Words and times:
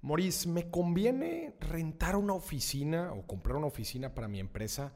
Maurice, 0.00 0.48
¿me 0.48 0.70
conviene 0.70 1.56
rentar 1.60 2.14
una 2.16 2.34
oficina 2.34 3.12
o 3.12 3.26
comprar 3.26 3.56
una 3.56 3.66
oficina 3.66 4.14
para 4.14 4.28
mi 4.28 4.38
empresa? 4.38 4.92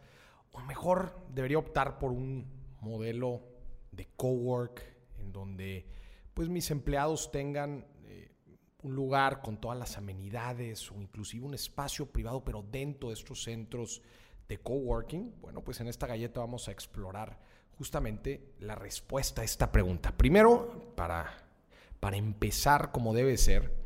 O 0.52 0.60
mejor, 0.60 1.18
debería 1.30 1.58
optar 1.58 1.98
por 1.98 2.12
un 2.12 2.46
modelo 2.80 3.42
de 3.90 4.06
cowork 4.16 4.82
en 5.18 5.32
donde 5.32 5.86
pues 6.34 6.48
mis 6.48 6.70
empleados 6.70 7.30
tengan 7.32 7.84
eh, 8.04 8.32
un 8.82 8.94
lugar 8.94 9.42
con 9.42 9.60
todas 9.60 9.78
las 9.78 9.96
amenidades 9.98 10.90
o 10.92 11.00
inclusive 11.00 11.44
un 11.44 11.54
espacio 11.54 12.06
privado, 12.06 12.44
pero 12.44 12.62
dentro 12.62 13.08
de 13.08 13.14
estos 13.14 13.42
centros 13.42 14.02
de 14.48 14.58
coworking. 14.58 15.34
Bueno, 15.40 15.62
pues 15.62 15.80
en 15.80 15.88
esta 15.88 16.06
galleta 16.06 16.40
vamos 16.40 16.68
a 16.68 16.72
explorar 16.72 17.38
justamente 17.76 18.54
la 18.60 18.76
respuesta 18.76 19.42
a 19.42 19.44
esta 19.44 19.72
pregunta. 19.72 20.16
Primero, 20.16 20.92
para, 20.94 21.26
para 21.98 22.16
empezar 22.16 22.92
como 22.92 23.14
debe 23.14 23.36
ser, 23.36 23.81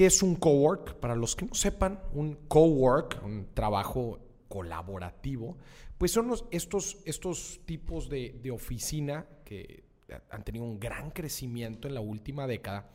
¿qué 0.00 0.06
es 0.06 0.22
un 0.22 0.34
cowork? 0.34 0.94
Para 0.94 1.14
los 1.14 1.36
que 1.36 1.44
no 1.44 1.52
sepan, 1.52 2.00
un 2.14 2.32
cowork, 2.48 3.22
un 3.22 3.48
trabajo 3.52 4.18
colaborativo, 4.48 5.58
pues 5.98 6.10
son 6.10 6.32
estos, 6.50 6.96
estos 7.04 7.60
tipos 7.66 8.08
de, 8.08 8.40
de 8.42 8.50
oficina 8.50 9.26
que 9.44 9.84
han 10.30 10.42
tenido 10.42 10.64
un 10.64 10.80
gran 10.80 11.10
crecimiento 11.10 11.86
en 11.86 11.92
la 11.92 12.00
última 12.00 12.46
década, 12.46 12.88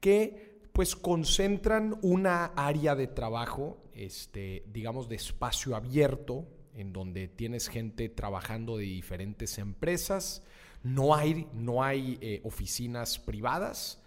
que 0.00 0.58
pues 0.72 0.96
concentran 0.96 1.96
una 2.02 2.46
área 2.46 2.96
de 2.96 3.06
trabajo, 3.06 3.80
este, 3.94 4.64
digamos, 4.72 5.08
de 5.08 5.14
espacio 5.14 5.76
abierto, 5.76 6.44
en 6.74 6.92
donde 6.92 7.28
tienes 7.28 7.68
gente 7.68 8.08
trabajando 8.08 8.78
de 8.78 8.82
diferentes 8.82 9.58
empresas, 9.58 10.42
no 10.82 11.14
hay, 11.14 11.46
no 11.52 11.84
hay 11.84 12.18
eh, 12.20 12.40
oficinas 12.42 13.20
privadas. 13.20 14.02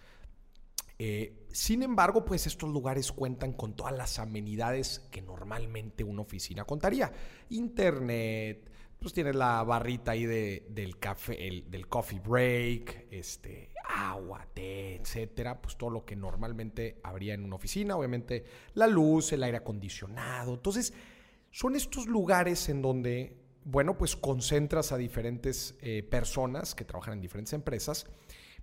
Eh, 1.04 1.48
sin 1.52 1.82
embargo, 1.82 2.24
pues 2.24 2.46
estos 2.46 2.70
lugares 2.70 3.12
cuentan 3.12 3.54
con 3.54 3.76
todas 3.76 3.98
las 3.98 4.20
amenidades 4.20 5.00
que 5.10 5.24
normalmente 5.24 6.04
una 6.04 6.22
oficina 6.22 6.64
contaría. 6.64 7.12
Internet, 7.50 8.70
pues 9.00 9.12
tienes 9.12 9.34
la 9.34 9.64
barrita 9.64 10.12
ahí 10.12 10.28
de, 10.28 10.68
del 10.70 11.00
café, 11.00 11.48
el, 11.48 11.72
del 11.72 11.88
coffee 11.88 12.20
break, 12.20 13.08
este, 13.10 13.72
agua, 13.84 14.46
té, 14.54 14.98
etcétera, 14.98 15.60
pues 15.60 15.76
todo 15.76 15.90
lo 15.90 16.06
que 16.06 16.16
normalmente 16.16 17.00
habría 17.02 17.34
en 17.34 17.46
una 17.46 17.56
oficina, 17.56 17.98
obviamente 17.98 18.46
la 18.76 18.86
luz, 18.86 19.34
el 19.34 19.42
aire 19.42 19.58
acondicionado. 19.58 20.54
Entonces, 20.54 20.94
son 21.50 21.76
estos 21.76 22.06
lugares 22.06 22.70
en 22.70 22.84
donde, 22.84 23.38
bueno, 23.66 23.98
pues 23.98 24.16
concentras 24.16 24.92
a 24.92 24.98
diferentes 24.98 25.74
eh, 25.82 26.04
personas 26.04 26.76
que 26.76 26.86
trabajan 26.86 27.16
en 27.16 27.22
diferentes 27.22 27.54
empresas, 27.54 28.06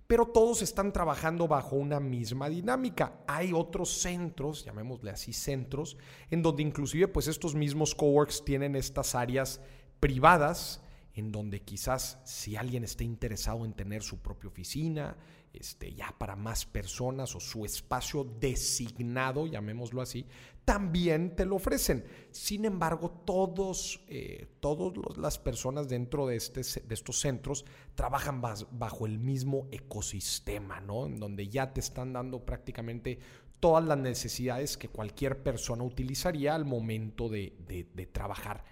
pero 0.09 0.25
todos 0.25 0.63
están 0.63 0.91
trabajando 0.91 1.47
bajo 1.47 1.75
una 1.75 1.99
misma 1.99 2.49
dinámica. 2.49 3.13
Hay 3.27 3.53
otros 3.53 4.01
centros, 4.01 4.65
llamémosle 4.65 5.11
así 5.11 5.33
centros, 5.33 5.97
en 6.31 6.41
donde 6.41 6.63
inclusive 6.63 7.07
pues 7.07 7.27
estos 7.27 7.53
mismos 7.53 7.93
coworks 7.93 8.43
tienen 8.43 8.75
estas 8.75 9.13
áreas 9.13 9.61
privadas 9.99 10.81
en 11.19 11.31
donde 11.31 11.61
quizás 11.61 12.19
si 12.23 12.55
alguien 12.55 12.83
está 12.83 13.03
interesado 13.03 13.65
en 13.65 13.73
tener 13.73 14.01
su 14.01 14.19
propia 14.19 14.49
oficina, 14.49 15.17
este, 15.53 15.93
ya 15.93 16.13
para 16.17 16.35
más 16.35 16.65
personas 16.65 17.35
o 17.35 17.39
su 17.39 17.65
espacio 17.65 18.23
designado, 18.23 19.47
llamémoslo 19.47 20.01
así, 20.01 20.25
también 20.63 21.35
te 21.35 21.45
lo 21.45 21.55
ofrecen. 21.55 22.05
Sin 22.31 22.65
embargo, 22.65 23.09
todos, 23.25 24.01
eh, 24.07 24.47
todas 24.59 25.17
las 25.17 25.39
personas 25.39 25.89
dentro 25.89 26.27
de, 26.27 26.35
este, 26.35 26.61
de 26.61 26.93
estos 26.93 27.19
centros 27.19 27.65
trabajan 27.95 28.41
bajo 28.41 29.05
el 29.05 29.17
mismo 29.17 29.67
ecosistema, 29.71 30.79
¿no? 30.79 31.07
En 31.07 31.19
donde 31.19 31.47
ya 31.47 31.73
te 31.73 31.79
están 31.79 32.13
dando 32.13 32.45
prácticamente 32.45 33.19
todas 33.59 33.83
las 33.83 33.97
necesidades 33.97 34.77
que 34.77 34.87
cualquier 34.87 35.41
persona 35.41 35.83
utilizaría 35.83 36.55
al 36.55 36.65
momento 36.65 37.27
de 37.27 38.09
trabajar 38.11 38.63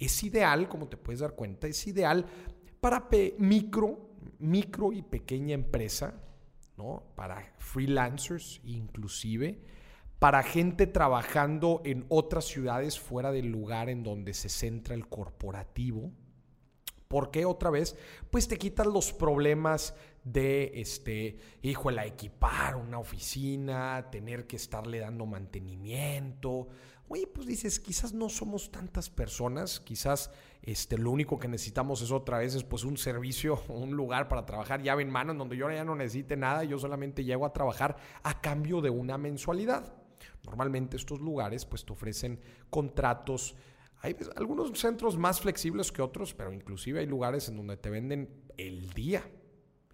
es 0.00 0.24
ideal, 0.24 0.68
como 0.68 0.88
te 0.88 0.96
puedes 0.96 1.20
dar 1.20 1.34
cuenta, 1.34 1.66
es 1.66 1.86
ideal 1.86 2.26
para 2.80 3.08
micro, 3.38 4.10
micro 4.38 4.92
y 4.92 5.02
pequeña 5.02 5.54
empresa, 5.54 6.14
¿no? 6.76 7.04
Para 7.14 7.54
freelancers 7.58 8.60
inclusive, 8.64 9.60
para 10.18 10.42
gente 10.42 10.86
trabajando 10.86 11.82
en 11.84 12.04
otras 12.08 12.46
ciudades 12.46 12.98
fuera 12.98 13.30
del 13.32 13.50
lugar 13.50 13.88
en 13.88 14.02
donde 14.02 14.34
se 14.34 14.48
centra 14.48 14.94
el 14.94 15.08
corporativo. 15.08 16.10
¿Por 17.10 17.32
qué 17.32 17.44
otra 17.44 17.70
vez? 17.70 17.96
Pues 18.30 18.46
te 18.46 18.56
quitas 18.56 18.86
los 18.86 19.12
problemas 19.12 19.96
de, 20.22 20.70
este, 20.76 21.38
híjole, 21.60 22.06
equipar 22.06 22.76
una 22.76 23.00
oficina, 23.00 24.08
tener 24.12 24.46
que 24.46 24.54
estarle 24.54 25.00
dando 25.00 25.26
mantenimiento, 25.26 26.68
oye, 27.08 27.26
pues 27.26 27.48
dices, 27.48 27.80
quizás 27.80 28.12
no 28.12 28.28
somos 28.28 28.70
tantas 28.70 29.10
personas, 29.10 29.80
quizás 29.80 30.30
este, 30.62 30.98
lo 30.98 31.10
único 31.10 31.36
que 31.36 31.48
necesitamos 31.48 32.00
es 32.00 32.12
otra 32.12 32.38
vez 32.38 32.54
es 32.54 32.62
pues 32.62 32.84
un 32.84 32.96
servicio, 32.96 33.60
un 33.68 33.90
lugar 33.96 34.28
para 34.28 34.46
trabajar 34.46 34.80
llave 34.80 35.02
en 35.02 35.10
mano, 35.10 35.32
en 35.32 35.38
donde 35.38 35.56
yo 35.56 35.68
ya 35.68 35.84
no 35.84 35.96
necesite 35.96 36.36
nada, 36.36 36.62
yo 36.62 36.78
solamente 36.78 37.24
llego 37.24 37.44
a 37.44 37.52
trabajar 37.52 37.96
a 38.22 38.40
cambio 38.40 38.80
de 38.80 38.90
una 38.90 39.18
mensualidad. 39.18 39.92
Normalmente 40.44 40.96
estos 40.96 41.18
lugares 41.18 41.64
pues 41.64 41.84
te 41.84 41.92
ofrecen 41.92 42.40
contratos, 42.70 43.56
hay 44.02 44.16
algunos 44.36 44.78
centros 44.78 45.18
más 45.18 45.40
flexibles 45.40 45.92
que 45.92 46.02
otros, 46.02 46.34
pero 46.34 46.52
inclusive 46.52 47.00
hay 47.00 47.06
lugares 47.06 47.48
en 47.48 47.56
donde 47.56 47.76
te 47.76 47.90
venden 47.90 48.30
el 48.56 48.90
día. 48.90 49.22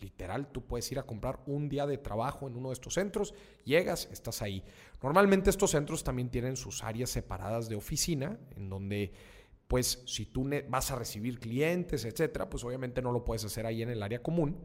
Literal, 0.00 0.53
tú 0.53 0.65
puedes 0.65 0.91
ir 0.93 0.99
a 0.99 1.05
comprar 1.05 1.41
un 1.47 1.69
día 1.69 1.87
de 1.87 1.99
trabajo 1.99 2.47
en 2.47 2.56
uno 2.56 2.69
de 2.69 2.75
estos 2.75 2.94
centros, 2.94 3.34
llegas, 3.65 4.09
estás 4.12 4.43
ahí. 4.43 4.62
Normalmente 5.03 5.50
estos 5.50 5.71
centros 5.71 6.05
también 6.05 6.31
tienen 6.31 6.56
sus 6.56 6.84
áreas 6.84 7.11
separadas 7.11 7.69
de 7.69 7.77
oficina, 7.77 8.39
en 8.56 8.69
donde, 8.69 9.12
pues, 9.67 10.03
si 10.06 10.27
tú 10.27 10.49
vas 10.69 10.91
a 10.91 10.97
recibir 10.97 11.41
clientes, 11.41 12.05
etcétera, 12.05 12.49
pues 12.49 12.62
obviamente 12.62 13.03
no 13.03 13.11
lo 13.11 13.25
puedes 13.25 13.44
hacer 13.44 13.67
ahí 13.67 13.83
en 13.83 13.88
el 13.88 14.03
área 14.03 14.23
común. 14.23 14.56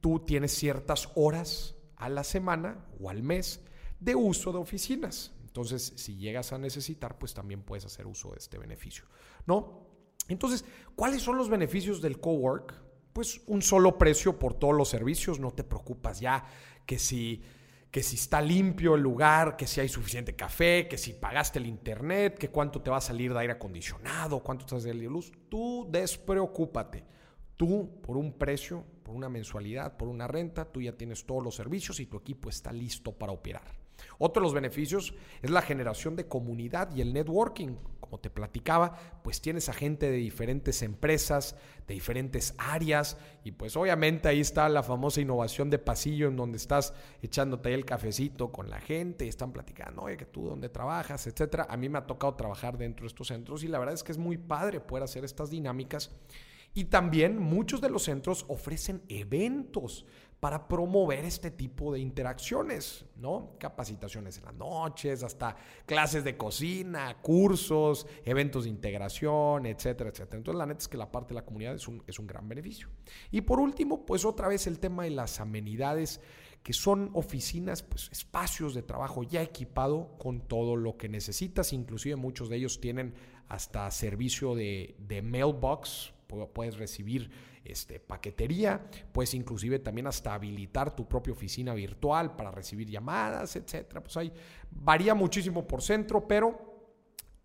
Tú 0.00 0.20
tienes 0.20 0.52
ciertas 0.52 1.10
horas 1.14 1.76
a 1.96 2.08
la 2.08 2.24
semana 2.24 2.86
o 2.98 3.10
al 3.10 3.22
mes 3.22 3.60
de 4.00 4.14
uso 4.14 4.50
de 4.50 4.58
oficinas. 4.58 5.32
Entonces, 5.50 5.92
si 5.96 6.16
llegas 6.16 6.52
a 6.52 6.58
necesitar, 6.58 7.18
pues 7.18 7.34
también 7.34 7.62
puedes 7.62 7.84
hacer 7.84 8.06
uso 8.06 8.30
de 8.30 8.38
este 8.38 8.56
beneficio, 8.56 9.04
¿no? 9.46 9.86
Entonces, 10.28 10.64
¿cuáles 10.94 11.22
son 11.22 11.36
los 11.36 11.48
beneficios 11.48 12.00
del 12.00 12.20
cowork? 12.20 12.90
pues 13.12 13.42
un 13.46 13.62
solo 13.62 13.98
precio 13.98 14.38
por 14.38 14.54
todos 14.54 14.74
los 14.74 14.88
servicios, 14.88 15.40
no 15.40 15.50
te 15.50 15.64
preocupas 15.64 16.20
ya 16.20 16.44
que 16.86 16.98
si 16.98 17.42
que 17.90 18.04
si 18.04 18.14
está 18.14 18.40
limpio 18.40 18.94
el 18.94 19.02
lugar, 19.02 19.56
que 19.56 19.66
si 19.66 19.80
hay 19.80 19.88
suficiente 19.88 20.36
café, 20.36 20.86
que 20.86 20.96
si 20.96 21.12
pagaste 21.12 21.58
el 21.58 21.66
internet, 21.66 22.38
que 22.38 22.48
cuánto 22.48 22.80
te 22.80 22.88
va 22.88 22.98
a 22.98 23.00
salir 23.00 23.32
de 23.32 23.40
aire 23.40 23.54
acondicionado, 23.54 24.44
cuánto 24.44 24.64
te 24.64 24.76
va 24.76 24.78
a 24.78 24.82
salir 24.82 25.02
de 25.02 25.08
luz, 25.08 25.32
tú 25.48 25.88
despreocúpate. 25.90 27.04
Tú, 27.56 28.00
por 28.00 28.16
un 28.16 28.38
precio, 28.38 28.84
por 29.02 29.16
una 29.16 29.28
mensualidad, 29.28 29.96
por 29.96 30.06
una 30.06 30.28
renta, 30.28 30.64
tú 30.66 30.80
ya 30.80 30.92
tienes 30.92 31.26
todos 31.26 31.42
los 31.42 31.56
servicios 31.56 31.98
y 31.98 32.06
tu 32.06 32.16
equipo 32.16 32.48
está 32.48 32.72
listo 32.72 33.10
para 33.10 33.32
operar. 33.32 33.74
Otro 34.18 34.40
de 34.40 34.46
los 34.46 34.54
beneficios 34.54 35.14
es 35.42 35.50
la 35.50 35.62
generación 35.62 36.16
de 36.16 36.26
comunidad 36.26 36.94
y 36.94 37.00
el 37.00 37.12
networking. 37.12 37.76
Como 38.00 38.18
te 38.18 38.30
platicaba, 38.30 39.20
pues 39.22 39.40
tienes 39.40 39.68
a 39.68 39.72
gente 39.72 40.10
de 40.10 40.16
diferentes 40.16 40.82
empresas, 40.82 41.56
de 41.86 41.94
diferentes 41.94 42.54
áreas 42.58 43.16
y 43.44 43.52
pues 43.52 43.76
obviamente 43.76 44.28
ahí 44.28 44.40
está 44.40 44.68
la 44.68 44.82
famosa 44.82 45.20
innovación 45.20 45.70
de 45.70 45.78
pasillo 45.78 46.28
en 46.28 46.36
donde 46.36 46.58
estás 46.58 46.92
echándote 47.22 47.72
el 47.72 47.84
cafecito 47.84 48.50
con 48.50 48.68
la 48.68 48.80
gente 48.80 49.26
y 49.26 49.28
están 49.28 49.52
platicando, 49.52 50.02
oye, 50.02 50.16
que 50.16 50.26
tú 50.26 50.48
dónde 50.48 50.68
trabajas, 50.68 51.26
etcétera. 51.26 51.66
A 51.70 51.76
mí 51.76 51.88
me 51.88 51.98
ha 51.98 52.06
tocado 52.06 52.34
trabajar 52.34 52.78
dentro 52.78 53.04
de 53.04 53.08
estos 53.08 53.28
centros 53.28 53.62
y 53.62 53.68
la 53.68 53.78
verdad 53.78 53.94
es 53.94 54.02
que 54.02 54.12
es 54.12 54.18
muy 54.18 54.38
padre 54.38 54.80
poder 54.80 55.04
hacer 55.04 55.24
estas 55.24 55.50
dinámicas. 55.50 56.10
Y 56.74 56.84
también 56.84 57.38
muchos 57.38 57.80
de 57.80 57.90
los 57.90 58.04
centros 58.04 58.44
ofrecen 58.48 59.02
eventos 59.08 60.06
para 60.40 60.68
promover 60.68 61.26
este 61.26 61.50
tipo 61.50 61.92
de 61.92 62.00
interacciones, 62.00 63.04
¿no? 63.16 63.56
Capacitaciones 63.58 64.38
en 64.38 64.46
las 64.46 64.54
noches, 64.54 65.22
hasta 65.22 65.54
clases 65.84 66.24
de 66.24 66.38
cocina, 66.38 67.18
cursos, 67.20 68.06
eventos 68.24 68.64
de 68.64 68.70
integración, 68.70 69.66
etcétera, 69.66 70.08
etcétera. 70.08 70.38
Entonces, 70.38 70.58
la 70.58 70.64
neta 70.64 70.78
es 70.78 70.88
que 70.88 70.96
la 70.96 71.12
parte 71.12 71.34
de 71.34 71.40
la 71.40 71.44
comunidad 71.44 71.74
es 71.74 71.86
un, 71.86 72.02
es 72.06 72.18
un 72.18 72.26
gran 72.26 72.48
beneficio. 72.48 72.88
Y 73.30 73.42
por 73.42 73.60
último, 73.60 74.06
pues 74.06 74.24
otra 74.24 74.48
vez 74.48 74.66
el 74.66 74.78
tema 74.78 75.04
de 75.04 75.10
las 75.10 75.40
amenidades 75.40 76.22
que 76.62 76.72
son 76.72 77.10
oficinas, 77.12 77.82
pues 77.82 78.08
espacios 78.10 78.74
de 78.74 78.82
trabajo 78.82 79.22
ya 79.22 79.42
equipado 79.42 80.16
con 80.18 80.40
todo 80.40 80.74
lo 80.76 80.96
que 80.96 81.08
necesitas, 81.10 81.74
inclusive 81.74 82.16
muchos 82.16 82.48
de 82.48 82.56
ellos 82.56 82.80
tienen 82.80 83.14
hasta 83.48 83.90
servicio 83.90 84.54
de, 84.54 84.94
de 84.98 85.22
mailbox, 85.22 86.14
puedes 86.52 86.76
recibir 86.76 87.30
este, 87.64 88.00
paquetería, 88.00 88.80
puedes 89.12 89.34
inclusive 89.34 89.78
también 89.78 90.06
hasta 90.06 90.34
habilitar 90.34 90.94
tu 90.94 91.06
propia 91.08 91.32
oficina 91.32 91.74
virtual 91.74 92.36
para 92.36 92.50
recibir 92.50 92.88
llamadas, 92.88 93.56
etcétera. 93.56 94.02
Pues 94.02 94.16
ahí 94.16 94.32
varía 94.70 95.14
muchísimo 95.14 95.66
por 95.66 95.82
centro, 95.82 96.26
pero 96.26 96.70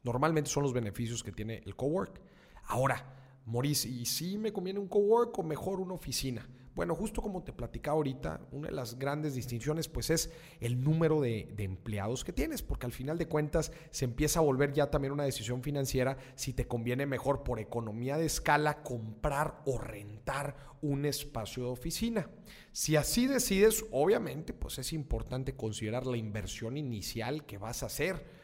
normalmente 0.04 0.50
son 0.50 0.64
los 0.64 0.74
beneficios 0.74 1.24
que 1.24 1.32
tiene 1.32 1.62
el 1.66 1.76
cowork. 1.76 2.22
Ahora, 2.68 3.14
Maurice, 3.46 3.88
¿y 3.90 4.06
si 4.06 4.38
me 4.38 4.52
conviene 4.52 4.80
un 4.80 4.88
cowork 4.88 5.38
o 5.38 5.44
mejor 5.44 5.80
una 5.80 5.94
oficina? 5.94 6.48
Bueno, 6.76 6.94
justo 6.94 7.22
como 7.22 7.42
te 7.42 7.54
platicaba 7.54 7.96
ahorita, 7.96 8.42
una 8.52 8.68
de 8.68 8.74
las 8.74 9.00
grandes 9.00 9.34
distinciones 9.34 9.88
pues 9.88 10.10
es 10.10 10.30
el 10.60 10.84
número 10.84 11.22
de, 11.22 11.54
de, 11.56 11.64
empleados 11.64 12.26
que 12.26 12.34
tienes, 12.34 12.62
porque 12.62 12.86
al 12.86 12.92
final 12.92 13.18
de 13.18 13.30
cuentas 13.30 13.72
se 13.92 14.04
empieza 14.04 14.40
a 14.40 14.44
volver 14.44 14.74
ya 14.74 14.92
también 14.92 15.14
una 15.14 15.24
decisión 15.24 15.64
financiera 15.64 16.18
si 16.36 16.52
te 16.52 16.68
conviene 16.68 17.06
mejor 17.06 17.44
por 17.44 17.62
economía 17.62 18.18
de 18.18 18.26
escala 18.26 18.84
comprar 18.84 19.62
o 19.66 19.78
rentar 19.78 20.58
un 20.82 21.06
espacio 21.06 21.64
de 21.64 21.70
oficina. 21.70 22.30
Si 22.74 22.98
así 22.98 23.26
decides, 23.26 23.86
obviamente 23.92 24.52
pues 24.54 24.78
es 24.78 24.92
importante 24.92 25.56
considerar 25.56 26.06
la 26.06 26.18
inversión 26.18 26.76
inicial 26.76 27.46
que 27.46 27.58
vas 27.58 27.84
a 27.84 27.86
hacer 27.86 28.36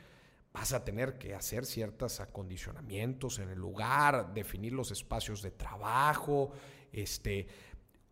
vas 0.54 0.74
a 0.74 0.84
tener 0.84 1.18
que 1.18 1.34
hacer 1.34 1.66
ciertos 1.66 2.20
acondicionamientos 2.20 3.40
en 3.40 3.50
el 3.50 3.60
lugar, 3.60 4.34
definir 4.34 4.74
los 4.74 4.92
espacios 4.92 5.42
de 5.42 5.52
trabajo, 5.52 6.52
este, 6.92 7.48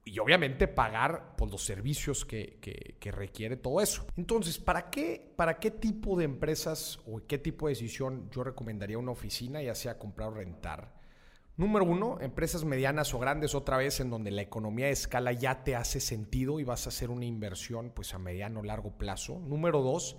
y 0.10 0.18
obviamente 0.18 0.68
pagar 0.68 1.36
por 1.36 1.52
los 1.52 1.64
servicios 1.64 2.26
que, 2.26 2.58
que, 3.00 3.12
requiere 3.12 3.58
todo 3.58 3.80
eso. 3.80 4.08
Entonces, 4.18 4.58
¿para 4.58 4.90
qué, 4.90 5.34
¿para 5.36 5.60
qué 5.60 5.70
tipo 5.70 6.18
de 6.18 6.26
empresas 6.26 7.00
o 7.06 7.22
qué 7.28 7.38
tipo 7.38 7.68
de 7.68 7.74
decisión 7.74 8.28
yo 8.32 8.44
recomendaría 8.44 8.98
una 8.98 9.12
oficina, 9.12 9.62
ya 9.62 9.76
sea 9.76 10.00
comprar 10.00 10.30
o 10.30 10.34
rentar? 10.34 10.94
Número 11.58 11.86
uno, 11.86 12.18
empresas 12.22 12.64
medianas 12.64 13.14
o 13.14 13.20
grandes 13.20 13.54
otra 13.54 13.78
vez 13.78 14.00
en 14.00 14.10
donde 14.10 14.32
la 14.32 14.42
economía 14.42 14.88
de 14.88 14.94
escala 14.94 15.32
ya 15.32 15.64
te 15.64 15.76
hace 15.76 16.00
sentido 16.00 16.60
y 16.60 16.64
vas 16.64 16.88
a 16.88 16.90
hacer 16.90 17.12
una 17.12 17.26
inversión 17.26 17.92
pues 17.94 18.14
a 18.16 18.18
mediano 18.18 18.62
o 18.62 18.64
largo 18.64 18.98
plazo. 18.98 19.40
Número 19.40 19.82
dos, 19.84 20.18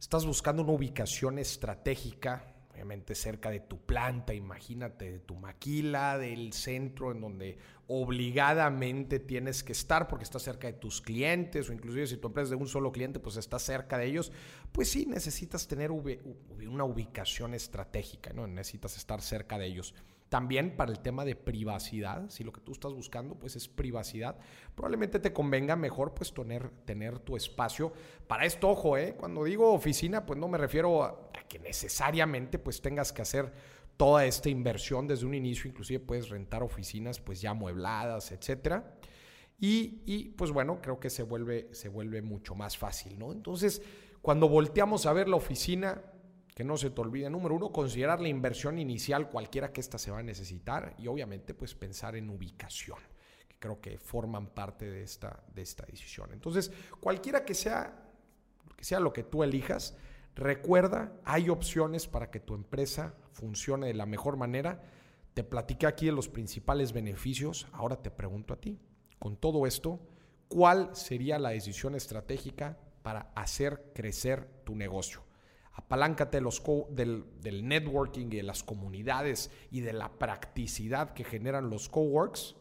estás 0.00 0.26
buscando 0.26 0.62
una 0.62 0.72
ubicación 0.72 1.38
estratégica 1.38 2.57
obviamente 2.78 3.16
cerca 3.16 3.50
de 3.50 3.58
tu 3.58 3.84
planta, 3.84 4.34
imagínate, 4.34 5.10
de 5.10 5.18
tu 5.18 5.34
maquila, 5.34 6.16
del 6.16 6.52
centro 6.52 7.10
en 7.10 7.20
donde 7.20 7.58
obligadamente 7.88 9.18
tienes 9.18 9.64
que 9.64 9.72
estar 9.72 10.06
porque 10.06 10.22
estás 10.22 10.42
cerca 10.42 10.68
de 10.68 10.74
tus 10.74 11.00
clientes 11.00 11.68
o 11.68 11.72
inclusive 11.72 12.06
si 12.06 12.18
tu 12.18 12.28
empresa 12.28 12.44
es 12.44 12.50
de 12.50 12.56
un 12.56 12.68
solo 12.68 12.92
cliente, 12.92 13.18
pues 13.18 13.36
estás 13.36 13.62
cerca 13.62 13.98
de 13.98 14.06
ellos, 14.06 14.30
pues 14.70 14.90
sí 14.90 15.06
necesitas 15.06 15.66
tener 15.66 15.90
una 15.90 16.84
ubicación 16.84 17.52
estratégica, 17.52 18.32
¿no? 18.32 18.46
Necesitas 18.46 18.96
estar 18.96 19.22
cerca 19.22 19.58
de 19.58 19.66
ellos. 19.66 19.92
También 20.28 20.76
para 20.76 20.92
el 20.92 21.00
tema 21.00 21.24
de 21.24 21.34
privacidad, 21.34 22.28
si 22.28 22.44
lo 22.44 22.52
que 22.52 22.60
tú 22.60 22.72
estás 22.72 22.92
buscando 22.92 23.34
pues 23.34 23.56
es 23.56 23.66
privacidad, 23.66 24.36
probablemente 24.74 25.18
te 25.20 25.32
convenga 25.32 25.74
mejor 25.74 26.12
pues 26.12 26.34
tener, 26.34 26.68
tener 26.84 27.18
tu 27.18 27.36
espacio. 27.36 27.92
Para 28.26 28.44
esto, 28.44 28.68
ojo, 28.68 28.98
¿eh? 28.98 29.14
cuando 29.18 29.44
digo 29.44 29.72
oficina 29.72 30.26
pues 30.26 30.38
no 30.38 30.46
me 30.48 30.58
refiero 30.58 31.02
a, 31.02 31.30
que 31.48 31.58
necesariamente 31.58 32.58
pues 32.58 32.82
tengas 32.82 33.12
que 33.12 33.22
hacer 33.22 33.52
toda 33.96 34.26
esta 34.26 34.50
inversión 34.50 35.08
desde 35.08 35.24
un 35.24 35.34
inicio, 35.34 35.68
inclusive 35.68 36.00
puedes 36.00 36.28
rentar 36.28 36.62
oficinas 36.62 37.20
pues 37.20 37.40
ya 37.40 37.50
amuebladas, 37.50 38.30
etcétera. 38.30 38.96
Y, 39.60 40.02
y, 40.06 40.28
pues 40.36 40.52
bueno, 40.52 40.80
creo 40.80 41.00
que 41.00 41.10
se 41.10 41.24
vuelve, 41.24 41.68
se 41.72 41.88
vuelve 41.88 42.22
mucho 42.22 42.54
más 42.54 42.78
fácil, 42.78 43.18
¿no? 43.18 43.32
Entonces, 43.32 43.82
cuando 44.22 44.48
volteamos 44.48 45.04
a 45.06 45.12
ver 45.12 45.28
la 45.28 45.34
oficina, 45.34 46.00
que 46.58 46.64
no 46.64 46.76
se 46.76 46.90
te 46.90 47.00
olvide, 47.00 47.30
número 47.30 47.54
uno, 47.54 47.70
considerar 47.70 48.20
la 48.20 48.26
inversión 48.26 48.80
inicial, 48.80 49.30
cualquiera 49.30 49.72
que 49.72 49.80
ésta 49.80 49.96
se 49.96 50.10
va 50.10 50.18
a 50.18 50.24
necesitar, 50.24 50.92
y 50.98 51.06
obviamente 51.06 51.54
pues 51.54 51.72
pensar 51.76 52.16
en 52.16 52.28
ubicación, 52.28 52.98
que 53.46 53.54
creo 53.60 53.80
que 53.80 53.96
forman 53.96 54.48
parte 54.48 54.90
de 54.90 55.04
esta, 55.04 55.44
de 55.54 55.62
esta 55.62 55.86
decisión. 55.86 56.32
Entonces, 56.32 56.72
cualquiera 56.98 57.44
que 57.44 57.54
sea, 57.54 58.10
que 58.76 58.82
sea 58.82 58.98
lo 58.98 59.12
que 59.12 59.22
tú 59.22 59.44
elijas, 59.44 59.96
recuerda, 60.34 61.12
hay 61.24 61.48
opciones 61.48 62.08
para 62.08 62.28
que 62.28 62.40
tu 62.40 62.56
empresa 62.56 63.14
funcione 63.30 63.86
de 63.86 63.94
la 63.94 64.06
mejor 64.06 64.36
manera. 64.36 64.82
Te 65.34 65.44
platiqué 65.44 65.86
aquí 65.86 66.06
de 66.06 66.12
los 66.12 66.28
principales 66.28 66.92
beneficios, 66.92 67.68
ahora 67.70 68.02
te 68.02 68.10
pregunto 68.10 68.52
a 68.52 68.60
ti, 68.60 68.80
con 69.20 69.36
todo 69.36 69.64
esto, 69.64 70.00
¿cuál 70.48 70.90
sería 70.96 71.38
la 71.38 71.50
decisión 71.50 71.94
estratégica 71.94 72.76
para 73.04 73.30
hacer 73.36 73.92
crecer 73.94 74.48
tu 74.64 74.74
negocio? 74.74 75.27
Apaláncate 75.78 76.40
los 76.40 76.60
del, 76.90 77.24
del, 77.40 77.66
networking 77.66 78.26
y 78.26 78.36
de 78.36 78.42
las 78.42 78.64
comunidades 78.64 79.50
y 79.70 79.80
de 79.80 79.92
la 79.92 80.10
practicidad 80.10 81.14
que 81.14 81.22
generan 81.22 81.70
los 81.70 81.88
coworks 81.88 82.56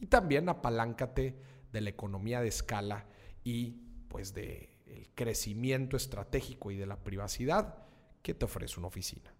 y 0.00 0.06
también 0.06 0.48
apaláncate 0.48 1.36
de 1.70 1.80
la 1.82 1.90
economía 1.90 2.40
de 2.40 2.48
escala 2.48 3.04
y 3.44 3.72
pues 4.08 4.32
de 4.32 4.72
crecimiento 5.14 5.96
estratégico 5.96 6.70
y 6.70 6.76
de 6.76 6.86
la 6.86 6.96
privacidad 6.96 7.86
que 8.22 8.34
te 8.34 8.46
ofrece 8.46 8.78
una 8.78 8.88
oficina. 8.88 9.31